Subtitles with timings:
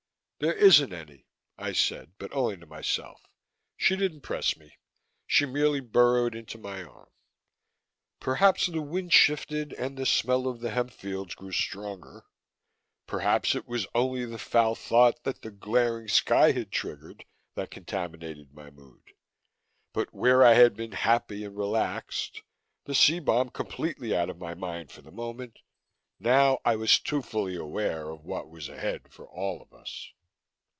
[0.43, 1.27] "There isn't any,"
[1.59, 3.21] I said, but only to myself.
[3.77, 4.79] She didn't press me;
[5.27, 7.11] she merely burrowed into my arm.
[8.19, 12.25] Perhaps the wind shifted, and the smell of the hemp fields grew stronger;
[13.05, 17.23] perhaps it was only the foul thought that the glaring sky had triggered
[17.53, 19.03] that contaminated my mood.
[19.93, 22.41] But where I had been happy and relaxed
[22.85, 25.59] the C bomb completely out of my mind for the moment
[26.19, 30.09] now I was too fully aware of what was ahead for all of us.